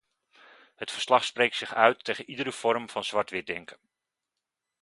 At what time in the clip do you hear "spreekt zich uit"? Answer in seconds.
1.23-2.03